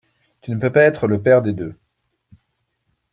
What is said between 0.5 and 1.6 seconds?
peux pas être le père des